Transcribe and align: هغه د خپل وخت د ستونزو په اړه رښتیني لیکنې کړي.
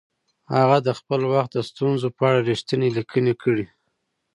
هغه 0.55 0.77
د 0.87 0.89
خپل 0.99 1.21
وخت 1.33 1.51
د 1.53 1.57
ستونزو 1.69 2.07
په 2.17 2.23
اړه 2.29 2.39
رښتیني 2.49 2.89
لیکنې 2.97 3.33
کړي. 3.43 3.65